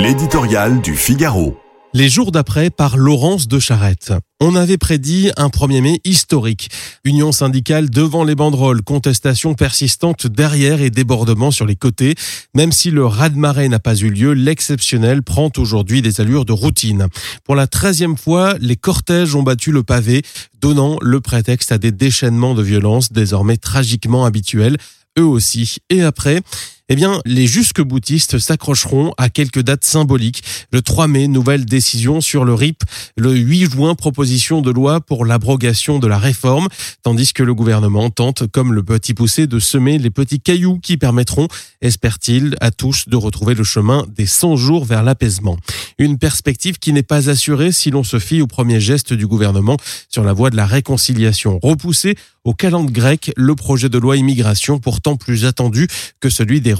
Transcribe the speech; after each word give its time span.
L'éditorial 0.00 0.80
du 0.80 0.94
Figaro. 0.94 1.58
Les 1.92 2.08
jours 2.08 2.30
d'après 2.30 2.70
par 2.70 2.96
Laurence 2.96 3.48
de 3.48 3.58
Charette. 3.58 4.12
On 4.40 4.54
avait 4.54 4.78
prédit 4.78 5.32
un 5.36 5.48
1er 5.48 5.80
mai 5.82 6.00
historique. 6.04 6.68
Union 7.02 7.32
syndicale 7.32 7.90
devant 7.90 8.22
les 8.22 8.36
banderoles, 8.36 8.82
contestation 8.82 9.54
persistante 9.54 10.28
derrière 10.28 10.82
et 10.82 10.90
débordement 10.90 11.50
sur 11.50 11.66
les 11.66 11.74
côtés. 11.74 12.14
Même 12.54 12.70
si 12.70 12.92
le 12.92 13.04
raz-de-marée 13.04 13.68
n'a 13.68 13.80
pas 13.80 13.96
eu 13.96 14.08
lieu, 14.08 14.34
l'exceptionnel 14.34 15.24
prend 15.24 15.50
aujourd'hui 15.56 16.00
des 16.00 16.20
allures 16.20 16.44
de 16.44 16.52
routine. 16.52 17.08
Pour 17.42 17.56
la 17.56 17.66
treizième 17.66 18.16
fois, 18.16 18.54
les 18.60 18.76
cortèges 18.76 19.34
ont 19.34 19.42
battu 19.42 19.72
le 19.72 19.82
pavé, 19.82 20.22
donnant 20.60 20.98
le 21.02 21.20
prétexte 21.20 21.72
à 21.72 21.78
des 21.78 21.90
déchaînements 21.90 22.54
de 22.54 22.62
violence 22.62 23.12
désormais 23.12 23.56
tragiquement 23.56 24.24
habituels, 24.24 24.76
eux 25.18 25.26
aussi. 25.26 25.78
Et 25.90 26.02
après, 26.02 26.42
eh 26.88 26.96
bien, 26.96 27.20
les 27.26 27.46
jusque-boutistes 27.46 28.38
s'accrocheront 28.38 29.12
à 29.18 29.28
quelques 29.28 29.60
dates 29.60 29.84
symboliques. 29.84 30.42
Le 30.72 30.80
3 30.80 31.06
mai, 31.06 31.28
nouvelle 31.28 31.66
décision 31.66 32.20
sur 32.20 32.44
le 32.44 32.54
RIP. 32.54 32.82
Le 33.16 33.34
8 33.36 33.70
juin, 33.70 33.94
proposition 33.94 34.62
de 34.62 34.70
loi 34.70 35.00
pour 35.00 35.24
l'abrogation 35.24 35.98
de 35.98 36.06
la 36.06 36.18
réforme. 36.18 36.68
Tandis 37.02 37.32
que 37.32 37.42
le 37.42 37.54
gouvernement 37.54 38.10
tente, 38.10 38.46
comme 38.46 38.72
le 38.72 38.82
petit 38.82 39.14
poussé, 39.14 39.46
de 39.46 39.58
semer 39.58 39.98
les 39.98 40.10
petits 40.10 40.40
cailloux 40.40 40.78
qui 40.78 40.96
permettront, 40.96 41.48
espère-t-il, 41.82 42.56
à 42.60 42.70
tous 42.70 43.08
de 43.08 43.16
retrouver 43.16 43.54
le 43.54 43.64
chemin 43.64 44.04
des 44.16 44.26
100 44.26 44.56
jours 44.56 44.84
vers 44.84 45.02
l'apaisement. 45.02 45.58
Une 45.98 46.18
perspective 46.18 46.78
qui 46.78 46.92
n'est 46.92 47.02
pas 47.02 47.28
assurée 47.28 47.70
si 47.70 47.90
l'on 47.90 48.02
se 48.02 48.18
fie 48.18 48.40
au 48.40 48.46
premier 48.46 48.80
geste 48.80 49.12
du 49.12 49.26
gouvernement 49.26 49.76
sur 50.08 50.24
la 50.24 50.32
voie 50.32 50.50
de 50.50 50.56
la 50.56 50.66
réconciliation. 50.66 51.58
Repoussé 51.62 52.16
au 52.44 52.54
calendrier 52.54 52.88
grec 52.88 53.32
le 53.36 53.54
projet 53.54 53.88
de 53.88 53.98
loi 53.98 54.16
immigration 54.16 54.78
pourtant 54.78 55.16
plus 55.16 55.44
attendu 55.44 55.88
que 56.20 56.30
celui 56.30 56.60
des 56.60 56.72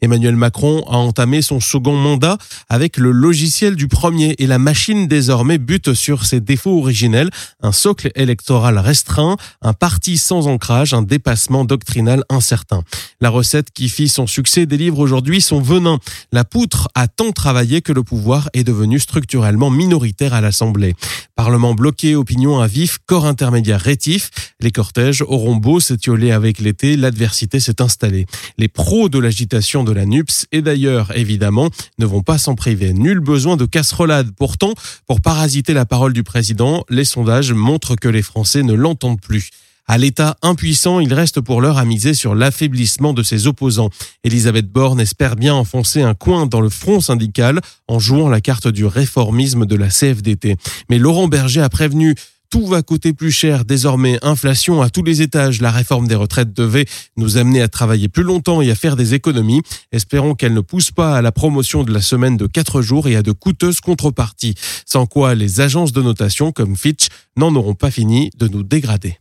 Emmanuel 0.00 0.36
Macron 0.36 0.84
a 0.88 0.96
entamé 0.96 1.42
son 1.42 1.60
second 1.60 1.96
mandat 1.96 2.38
avec 2.68 2.96
le 2.96 3.10
logiciel 3.10 3.76
du 3.76 3.88
premier 3.88 4.34
et 4.38 4.46
la 4.46 4.58
machine 4.58 5.08
désormais 5.08 5.58
bute 5.58 5.94
sur 5.94 6.24
ses 6.24 6.40
défauts 6.40 6.78
originels, 6.78 7.30
un 7.62 7.72
socle 7.72 8.10
électoral 8.14 8.78
restreint, 8.78 9.36
un 9.62 9.72
parti 9.72 10.18
sans 10.18 10.46
ancrage, 10.46 10.94
un 10.94 11.02
dépassement 11.02 11.64
doctrinal 11.64 12.22
incertain. 12.28 12.82
La 13.20 13.30
recette 13.30 13.70
qui 13.72 13.88
fit 13.88 14.08
son 14.08 14.26
succès 14.26 14.66
délivre 14.66 14.98
aujourd'hui 14.98 15.40
son 15.40 15.60
venin. 15.60 15.98
La 16.32 16.44
poutre 16.44 16.88
a 16.94 17.08
tant 17.08 17.32
travaillé 17.32 17.82
que 17.82 17.92
le 17.92 18.02
pouvoir 18.02 18.48
est 18.52 18.64
devenu 18.64 18.98
structurellement 18.98 19.70
minoritaire 19.70 20.34
à 20.34 20.40
l'Assemblée. 20.40 20.94
Parlement 21.34 21.74
bloqué, 21.74 22.16
opinion 22.16 22.60
à 22.60 22.66
vif, 22.66 22.98
corps 23.06 23.26
intermédiaire 23.26 23.80
rétif. 23.80 24.30
Les 24.60 24.70
cortèges 24.70 25.22
auront 25.22 25.56
beau 25.56 25.80
s'étioler 25.80 26.32
avec 26.32 26.58
l'été, 26.58 26.96
l'adversité 26.96 27.60
s'est 27.60 27.82
installée. 27.82 28.26
Les 28.58 28.68
pros 28.68 29.05
de 29.08 29.18
l'agitation 29.18 29.84
de 29.84 29.92
la 29.92 30.06
NUPS 30.06 30.46
et 30.52 30.62
d'ailleurs, 30.62 31.16
évidemment, 31.16 31.70
ne 31.98 32.06
vont 32.06 32.22
pas 32.22 32.38
s'en 32.38 32.54
priver. 32.54 32.92
Nul 32.92 33.20
besoin 33.20 33.56
de 33.56 33.64
casserolade. 33.64 34.30
Pourtant, 34.36 34.74
pour 35.06 35.20
parasiter 35.20 35.72
la 35.72 35.86
parole 35.86 36.12
du 36.12 36.22
président, 36.22 36.84
les 36.88 37.04
sondages 37.04 37.52
montrent 37.52 37.96
que 37.96 38.08
les 38.08 38.22
Français 38.22 38.62
ne 38.62 38.74
l'entendent 38.74 39.20
plus. 39.20 39.50
À 39.88 39.98
l'État 39.98 40.36
impuissant, 40.42 40.98
il 40.98 41.14
reste 41.14 41.40
pour 41.40 41.60
l'heure 41.60 41.78
à 41.78 41.84
miser 41.84 42.12
sur 42.12 42.34
l'affaiblissement 42.34 43.12
de 43.12 43.22
ses 43.22 43.46
opposants. 43.46 43.90
Elisabeth 44.24 44.66
Borne 44.66 44.98
espère 44.98 45.36
bien 45.36 45.54
enfoncer 45.54 46.02
un 46.02 46.14
coin 46.14 46.46
dans 46.46 46.60
le 46.60 46.70
front 46.70 47.00
syndical 47.00 47.60
en 47.86 48.00
jouant 48.00 48.28
la 48.28 48.40
carte 48.40 48.66
du 48.66 48.84
réformisme 48.84 49.64
de 49.64 49.76
la 49.76 49.88
CFDT. 49.88 50.56
Mais 50.90 50.98
Laurent 50.98 51.28
Berger 51.28 51.60
a 51.60 51.68
prévenu 51.68 52.16
tout 52.50 52.66
va 52.66 52.82
coûter 52.82 53.12
plus 53.12 53.30
cher 53.30 53.64
désormais, 53.64 54.18
inflation 54.22 54.82
à 54.82 54.90
tous 54.90 55.02
les 55.02 55.22
étages. 55.22 55.60
La 55.60 55.70
réforme 55.70 56.08
des 56.08 56.14
retraites 56.14 56.52
devait 56.52 56.86
nous 57.16 57.36
amener 57.36 57.62
à 57.62 57.68
travailler 57.68 58.08
plus 58.08 58.22
longtemps 58.22 58.62
et 58.62 58.70
à 58.70 58.74
faire 58.74 58.96
des 58.96 59.14
économies. 59.14 59.62
Espérons 59.92 60.34
qu'elle 60.34 60.54
ne 60.54 60.60
pousse 60.60 60.90
pas 60.90 61.16
à 61.16 61.22
la 61.22 61.32
promotion 61.32 61.82
de 61.82 61.92
la 61.92 62.00
semaine 62.00 62.36
de 62.36 62.46
4 62.46 62.82
jours 62.82 63.08
et 63.08 63.16
à 63.16 63.22
de 63.22 63.32
coûteuses 63.32 63.80
contreparties. 63.80 64.54
Sans 64.84 65.06
quoi 65.06 65.34
les 65.34 65.60
agences 65.60 65.92
de 65.92 66.02
notation 66.02 66.52
comme 66.52 66.76
Fitch 66.76 67.08
n'en 67.36 67.54
auront 67.54 67.74
pas 67.74 67.90
fini 67.90 68.30
de 68.36 68.48
nous 68.48 68.62
dégrader. 68.62 69.18